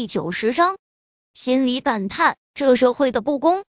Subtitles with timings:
[0.00, 0.78] 第九十章，
[1.34, 3.64] 心里感叹这社会的不公。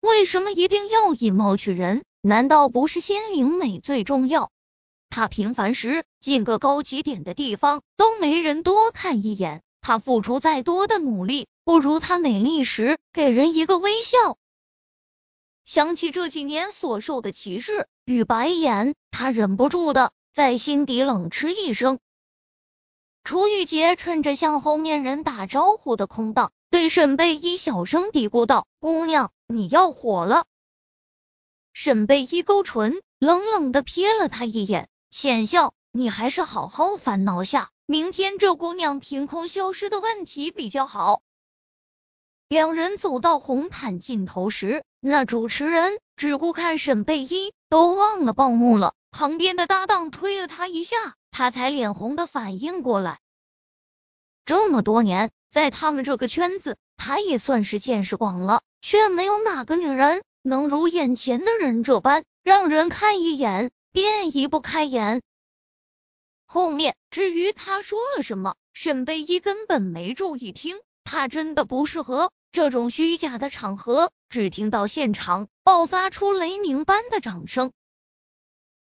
[0.00, 2.02] 为什么一定要以貌取人？
[2.20, 4.50] 难道不是心灵美最重要？
[5.10, 14.36] 他平凡时进个高级点的地方都没人多看一眼，他付出再多的努力，不如他美丽时给人一个微笑。
[15.64, 22.00] 想起这几年所受的歧视与白眼，他忍不住的在心底冷嗤一声。
[23.24, 30.44] 楚雨洁趁着向后面人打招呼的空档，对沈贝依小声嘀咕道：“姑娘，你要火了。”
[31.72, 41.22] 沈贝依勾唇，冷冷的瞥了他一眼，浅笑：“你还是好好烦恼下，明天这姑娘凭空消失的问题比较好。”
[42.46, 48.92] 两人走到红毯尽头时，那主持人只顾看沈贝依，都忘了报幕了。
[49.10, 51.14] 旁边的搭档推了他一下。
[51.36, 53.18] 他才脸红的反应过来，
[54.44, 65.22] 这么多年在他们这个圈子，他也算是见识广了，却没有哪个女人能如眼前的人这般，让人看一眼便移不开眼。
[66.46, 77.72] 后面至于他说了什么，沈贝依根本没注意听，他真的不适合这种虚假的场合，只听到现场爆发出雷鸣般的掌声。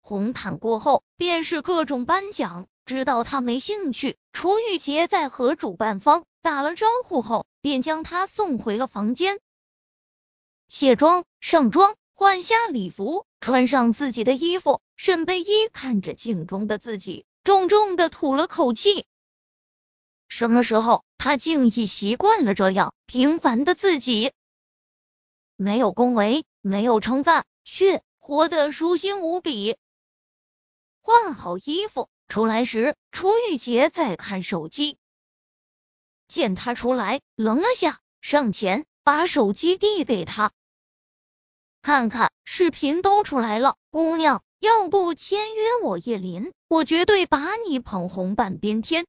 [0.00, 2.66] 红毯过后，便是各种颁奖。
[2.86, 9.40] 知道他没兴趣，楚雨洁在和主办方打了招呼后，便将他送回了房间。
[10.68, 14.80] 卸妆、上妆、换下礼服，穿上自己的衣服。
[14.96, 19.04] 沈贝依看着镜中的自己，重重的吐了口气。
[20.28, 24.32] 什么时候，他竟已习惯了这样平凡的自己？
[25.56, 29.76] 没有恭维，没有称赞，却活得舒心无比。
[31.00, 34.98] 换好衣服出来时，楚玉洁在看手机，
[36.28, 40.52] 见他出来，愣了下，上前把手机递给他，
[41.82, 49.06] 看看视频都出来了，姑娘，要不签约我叶林，我绝对把你捧红半边天。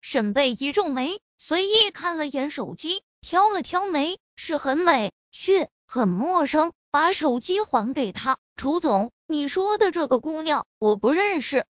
[0.00, 9.10] 沈贝一皱眉，随意看了眼手机，挑了挑眉，是很美，却很陌生，把手机还给他，楚总。
[9.26, 11.66] 你说的这个姑娘，我不认识。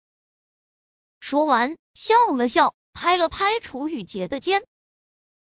[1.26, 4.66] 说完，笑了笑，拍了拍楚雨洁的肩：“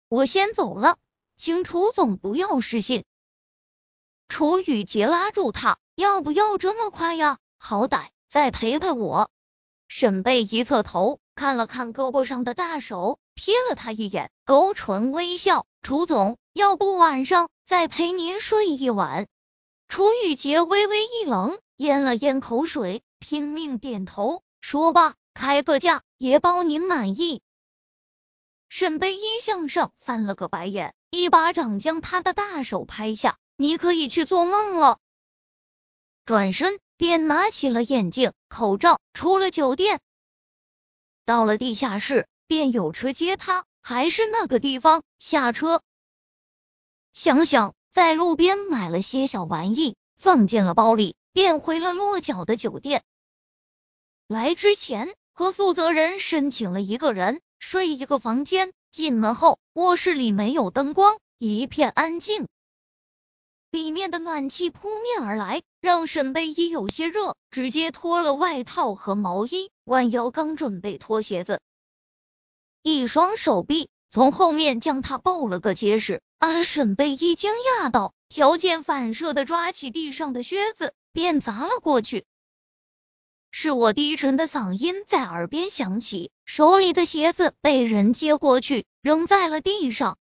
[0.10, 1.00] 我先走了，
[1.38, 3.04] 请楚总不要失信。”
[4.30, 7.40] 楚雨洁拉住他：“要不要这么快呀？
[7.58, 9.32] 好歹再陪陪我。”
[9.90, 19.28] 沈贝一侧头，看了看胳膊上的大手，瞥了他一眼，勾唇微笑：“楚总，要不晚上再陪您睡一晚？”
[19.90, 21.58] 楚雨洁微微一冷。
[21.76, 27.42] 咽了咽口水，拼命点头，说吧，开个价也包您满意。
[28.70, 33.38] 沈贝一向上翻了个白眼，一巴掌将他的大手拍下。
[33.58, 35.00] 你可以去做梦了。
[36.26, 40.00] 转身便拿起了眼镜、口罩，出了酒店。
[41.26, 45.04] 到了地下室，便有车接他，还是那个地方。
[45.20, 45.84] 下车，
[47.14, 51.16] 想想在路边买了些小玩意，放进了包里。
[51.34, 53.04] 便回了落脚的酒店。
[54.28, 58.74] 来之前和负责人申请了一个人睡一个房间。
[58.92, 62.48] 进门后，卧室里没有灯光，一片安静。
[63.72, 71.62] 里面的暖气扑面而来，让沈贝依有些热，直接脱了外套和毛衣，弯腰刚准备脱鞋子，
[72.84, 76.22] 一双手臂从后面将他抱了个结实。
[76.40, 76.64] 啊！
[76.64, 80.94] 沈贝依惊讶道，条件反射的抓起地上的靴子。
[81.14, 82.26] 便砸了过去，
[83.52, 90.18] 是我低沉的嗓音在耳边响起，手里的鞋子被人接过去，扔在了地上。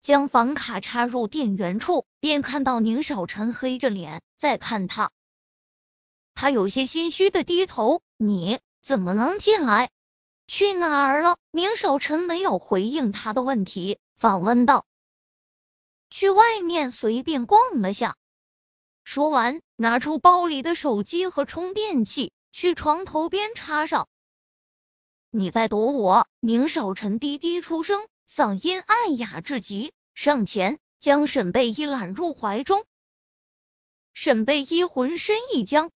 [0.00, 5.10] 将房卡插入电源处，便看到宁少臣黑着脸在看他，
[6.34, 9.90] 他有些心虚的低头：“你怎么能进来？
[10.46, 14.86] 去哪儿了？”宁少臣没有回应他的问题，反问道
[16.08, 18.16] ：“去外面随便逛了下。”
[19.10, 24.06] 说完，拿出包里的手机和充电器，去床头边插上。
[25.30, 26.28] 你在躲我？
[26.40, 32.84] 宁少臣低低出声，嗓音暗哑至极，上前将沈贝依揽入怀中。
[34.12, 35.90] 沈贝依浑身一僵，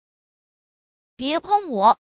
[1.15, 1.97] 别碰我！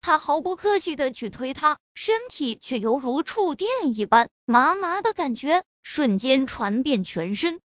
[0.00, 7.60] 他毫不客气的去推他，身体却犹如触电一般，麻麻的感觉瞬间传遍全身。